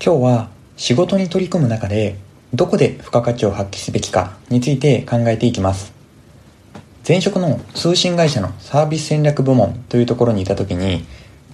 [0.00, 2.18] 今日は仕事に取り組む中で
[2.54, 5.92] どこで付加価値を発揮すべきかについて考えていきます。
[7.06, 11.04] 前職の通信会社のサービス戦略部門というところにいた時に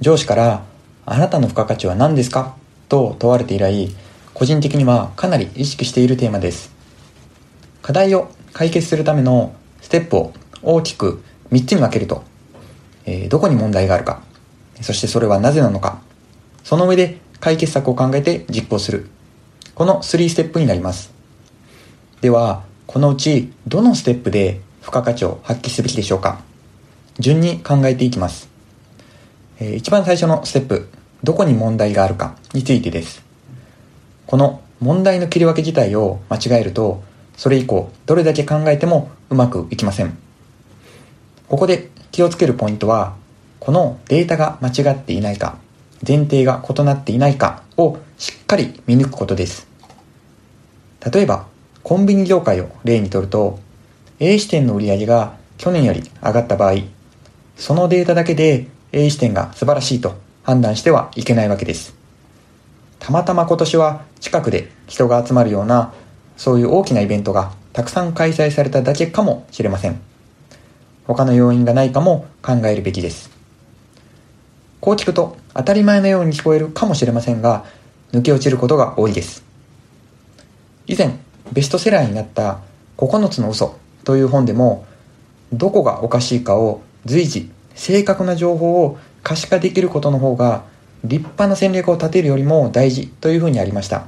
[0.01, 0.63] 上司から
[1.07, 2.55] あなたの付加価値は何ですか？
[2.91, 3.89] と問われて以来
[4.35, 6.71] 個人的にはかなり意識しているテーマです。
[7.81, 12.23] 課題を解決するためのステップを大きく3つに分けると、
[13.07, 14.23] えー、どこに問題があるか。
[14.83, 16.03] そしてそれはなぜなのか。
[16.63, 19.11] その上で解決策を考えて実行する。
[19.75, 21.13] この3ステップになります。
[22.23, 26.41] ではこのうちどのステップで付加価値を発揮すべきでしょうか。
[27.19, 28.49] 順に考えていきます、
[29.61, 30.89] えー、一番最初のステップ
[31.23, 33.23] どこに問題があるかについてです。
[34.27, 37.03] この問題の切り分け自体を間違えると
[37.37, 40.17] それ以降どれだけ考えてもうまくいきません。
[41.51, 43.17] ここで気をつけるポイントは
[43.61, 45.63] このデータが間違っていないか。
[46.07, 49.67] 前提が異なっていないかをしっかり見抜くことです
[51.13, 51.47] 例えば
[51.83, 53.59] コンビニ業界を例にとると
[54.21, 56.77] A 支店の売り上げが去年より上がった場合、
[57.57, 61.95] そのデータだけで A 支店が素晴らしいと判断してはいけないわけです。
[62.99, 65.93] たまたま今年は近くで人が集まるような
[66.37, 70.01] そういう大きなイベントがたくさん開催されただけかもしれません。
[71.07, 73.34] 他の要因がないかも考えるべきです。
[74.85, 77.65] こう聞くと当たり前のように聞こえるかもしれませんが、
[78.13, 79.43] 抜け落ちることが多いです。
[80.87, 81.17] 以前、
[81.53, 82.59] ベストセラーになった
[82.99, 84.85] 9つの嘘という本でも
[85.55, 90.65] どこがおかしいかを随時正確な情報を可視化できることの方が
[91.03, 94.07] 立派な戦略を立てるよりも大事というふうにありました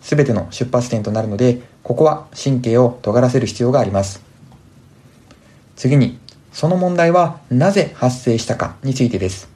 [0.00, 4.22] 全ての出発点となるのでここは神経を尖らせる必要があります
[5.76, 6.18] 次に
[6.52, 9.48] その問題はなぜ発生したかについてです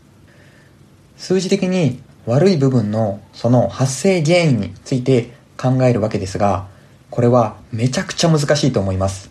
[1.16, 6.66] 数字的に悪い部分のその発生原因について考えるわけですが
[7.10, 9.30] これはめちゃくちゃ難しいと思います。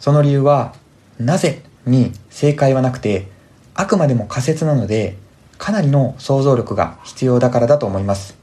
[0.00, 0.74] その理由は、
[1.18, 3.28] なぜに正解はなくて、
[3.74, 5.16] あくまでも仮説なので、
[5.58, 8.36] かなりの想像力が必要だからだと思います。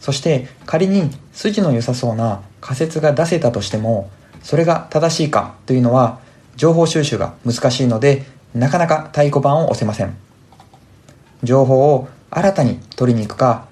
[0.00, 4.10] そして仮に筋の良さそうな仮説が出せたとしても、
[4.42, 6.18] それが正しいかというのは
[6.56, 10.16] 情報収集が難しいので、なかなか太鼓判を押せません。
[11.42, 13.66] 情報を新たに取りに行くか、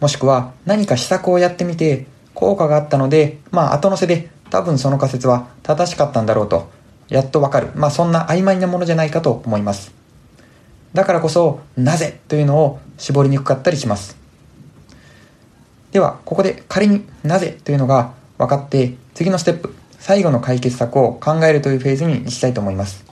[0.00, 6.70] もしくは何か施策をやってみて効果があったので、まあ後乗せで多分その仮説は正しかったんだろうと、
[7.08, 7.70] やっとわかる。
[7.74, 9.92] まあそんな曖昧なものじゃないかと思います。
[10.94, 14.16] だからこそ、なぜというのを絞りにくかったりします。
[15.92, 23.04] では、ここで仮になぜというのが分かって、次のステップ、最後の解決策を考えるというフェーズに行きたいと思います。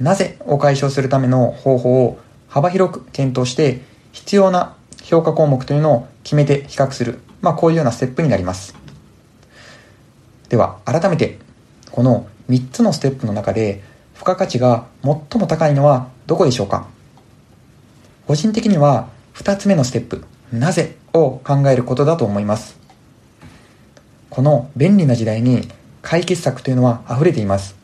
[0.00, 2.18] なぜを解消するための方法を
[2.48, 3.80] 幅広く検討して、
[4.12, 7.20] 必要な評価項目というのを決めて比較する。
[7.40, 8.74] まあ、こういうようなステップになります。
[10.48, 11.38] では、改めて、
[11.90, 13.82] この3つのステップの中で、
[14.14, 16.86] 付加価値が最も高いのはどこでしょうか？
[18.26, 22.78] 個人的には2つ目のステップ、なぜを考えることだと思います。
[24.36, 25.66] この便利な時代に
[26.02, 27.74] 解決策というのは溢れています。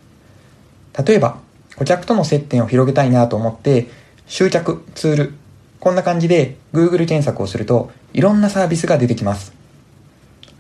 [1.03, 1.39] 例えば、
[1.77, 3.89] 顧客との接点を広げたいなと思って、
[4.27, 5.35] 集客、ツール、
[5.81, 9.55] こんな感じで Google 検索をするといろんなサービスが出てきます。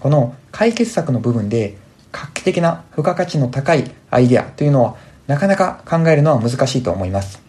[0.01, 1.77] この解決策の部分で
[2.11, 7.43] 画期的な付加価値の高いアイデアというのはなかなか考えるのは難しいと思います。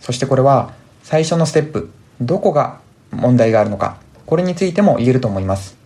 [0.00, 2.78] そしてこれは最初のステップ、どこが
[3.10, 5.85] 問題があるのか、これについても言えると思います。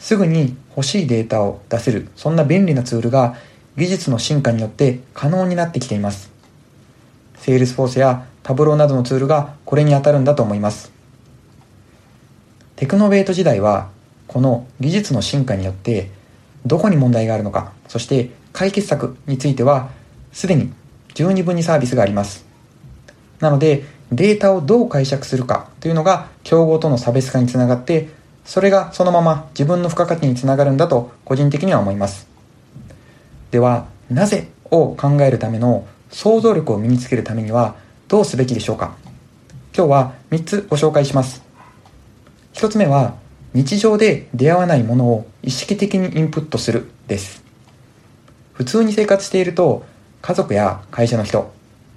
[0.00, 3.36] すぐに欲しいデータを出せる、そんな便利なツールが
[3.76, 6.32] 技術の進化によって可能になってきています。
[7.36, 10.90] セールスフォースやタブローなどのツールがこれに当たるんだと思います。
[12.76, 13.90] テクノベート時代は
[14.26, 16.10] この技術の進化によって
[16.64, 19.90] どこに問題があるのか、そして解決策については
[20.32, 20.72] すでに
[21.12, 22.46] 十二分にサービスがあります。
[23.38, 28.08] なのでデータをどう解釈するかというのが競合との差別化につながって
[28.44, 32.28] それがそのまま自分の付加価値につながるんだと個人的には思います。
[33.50, 37.76] では、なぜを考えるための想像力を身につけるためには
[38.08, 38.96] どうすべきでしょうか
[39.76, 41.42] 今日は3つご紹介します。
[42.54, 43.14] 1つ目は、
[43.52, 47.42] 日常で出会わないものを意識的にインプットするです。
[48.52, 49.84] 普通に生活していると、
[50.22, 51.52] 家族や会社の人、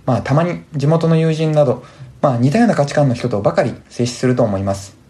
[0.06, 1.84] まあたまに地元の友人など、
[2.22, 5.03] まあ似たような価値観の人とばかり接すると思います。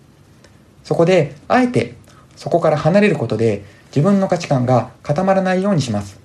[0.84, 1.96] そこで、あえて
[2.36, 6.20] そこから離れることで自分の価値観が固まらないようにします。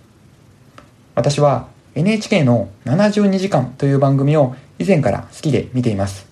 [1.15, 6.27] 私は NHK の72時間という番組を以前から好きで見ています。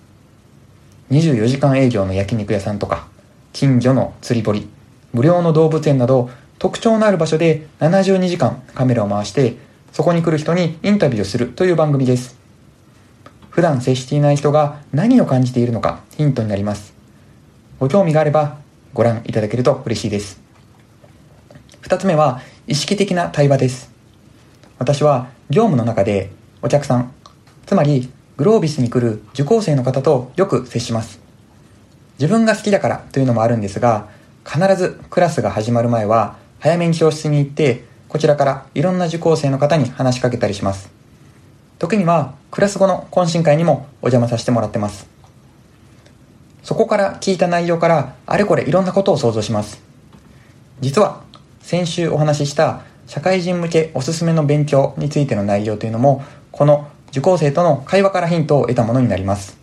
[1.11, 3.07] 24時間営業の焼肉屋さんとか、
[3.53, 4.67] 近所の釣り堀、
[5.13, 6.29] 無料の動物園など、
[6.59, 9.57] 特徴のある場所で72時間カメラを回して、
[9.91, 12.37] そこに来る人にインタビューをするという番組です。
[13.49, 16.96] 普段接していない人が何を感じているのかヒントになります。
[17.79, 18.57] ご興味があれば
[18.93, 20.41] ご覧いただけると嬉しいです。
[21.81, 23.91] 二つ目は意識的な対話です。
[24.79, 26.31] 私は業務の中で
[26.61, 27.11] お客さん、
[27.65, 31.19] つまりグロービスに来る受講生の方とよく接します。
[32.19, 34.09] 自分が好きだからというのもあるんですが、
[34.43, 40.89] 必ずクラスが始まる前は早めに教室に行って、こちらからいろんな受講生の方に話しかけたりします。
[41.77, 45.16] 時にはクラス後の懇親会にもお邪魔させてもらってます。
[46.67, 49.81] そこから聞いた内容からあれこれいろんなことを想像します。
[50.81, 51.23] 実は
[51.61, 59.57] 先週お話しした社会人向けおすすめの勉強についての内容というのもこの受講生との会話からヒントを得たものになります。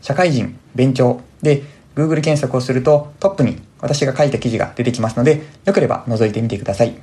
[0.00, 1.62] 社会人、勉強で
[1.94, 6.96] Google 検索をするとトップに私が書いた記事が出てきますので、よければ覗いてみてください。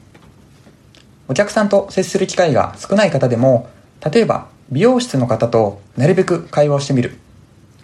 [1.27, 3.69] お客さんと接する機会が少ない方でも、
[4.11, 7.19] 例えば美容室の方となるべく会話をしてみる。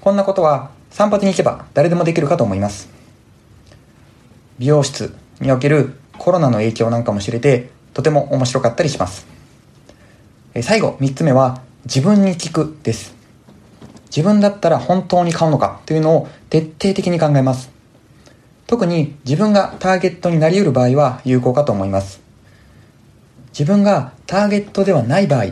[0.02, 2.88] こんなことは散髪に行けば誰でもできるかと思います。
[4.60, 9.28] 美容室におけるコロナの影響なんかも知れて、とても面白かったりします。
[10.62, 13.14] 最後、3つ目は、自分に聞くです。
[14.06, 17.72] 自分だったら本当に買うのかというのを徹底的に考えます。
[18.66, 22.22] 特に自分がターゲットになり得る場合は有効かと思います。
[23.50, 25.48] 自分がターゲットではない場合、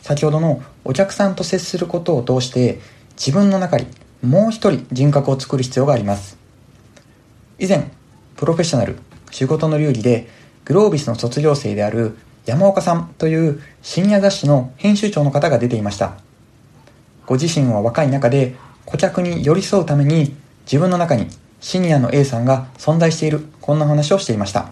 [0.00, 2.78] 先ほどのお客さんと接することを通して
[3.16, 3.88] 自分の中に
[4.22, 6.38] もう一人人格を作る必要があります。
[7.58, 7.90] 以前、
[8.36, 8.96] プロフェッショナル
[9.30, 10.28] 仕事の流儀で
[10.64, 16.16] グロービスの卒業生である山岡さんという深夜雑誌の編集長の方が出ていました。
[17.26, 18.54] ご自身は若い中で
[18.84, 21.28] 顧客に寄り添うために自分の中に
[21.60, 24.70] シニアの A さんが存在している、こんな話をしていました。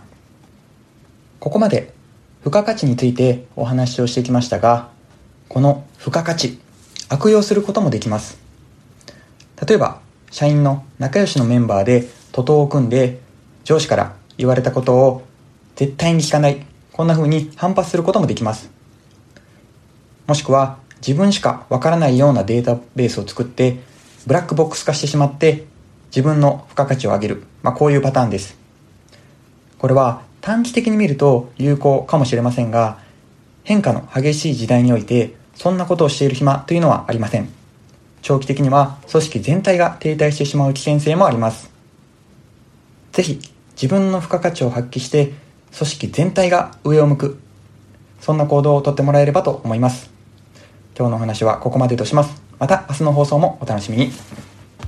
[1.41, 1.93] ここまで
[2.41, 4.91] 付加価値についてお話をしてきましたが、
[5.49, 6.59] この付加価値、
[7.09, 8.44] 悪用することもできます。
[9.67, 10.01] 例えば、
[10.31, 13.21] 社員の仲良しのメンバーで徒党を組んで
[13.63, 15.23] 上司から言われたことを
[15.77, 18.71] 絶対に聞かないこんな風に反発することもできます。
[20.27, 23.79] もしくは自分しかわからないようなデータベースを作って
[24.27, 25.65] ブラックボックス化してしまって
[26.07, 27.43] 自分の付加価値を上げる。
[27.63, 28.59] まあ、こういうパターンです。
[29.79, 32.99] これは短期的に見ると有効かもしれませんが
[33.63, 37.64] 変化の激しい時代においてそんなことをしている暇というのはありません。
[38.25, 41.71] 長期的には組織全体が停滞してしまう危険性もあります。
[43.13, 43.39] ぜひ
[43.81, 45.35] 自分の付加価値を発揮して
[45.77, 47.39] 組織全体が上を向く、
[48.23, 50.11] そんな行動をとってもらえればと思います。
[50.97, 52.43] 今日のお話はここまでとします。
[52.59, 54.54] また明日の放送もお楽しみに。